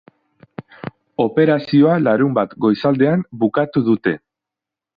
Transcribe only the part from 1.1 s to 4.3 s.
Operazioa larunbat goizaldean bukatu dute.